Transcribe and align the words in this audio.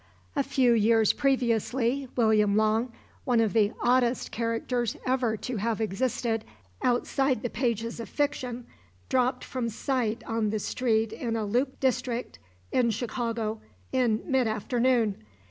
A 0.35 0.41
few 0.41 0.73
years 0.73 1.13
previously 1.13 2.07
William 2.15 2.55
Long, 2.57 2.91
one 3.23 3.39
of 3.39 3.53
the 3.53 3.71
oddest 3.81 4.31
characters 4.31 4.97
ever 5.05 5.37
to 5.37 5.57
have 5.57 5.79
existed 5.79 6.43
outside 6.81 7.43
the 7.43 7.51
pages 7.51 7.99
of 7.99 8.09
fiction, 8.09 8.65
dropped 9.09 9.43
from 9.43 9.69
sight 9.69 10.23
on 10.25 10.49
the 10.49 10.57
street 10.57 11.13
in 11.13 11.35
the 11.35 11.45
Loop 11.45 11.79
district 11.79 12.39
in 12.71 12.89
Chicago 12.89 13.61
in 13.91 14.23
mid 14.25 14.47
afternoon. 14.47 15.23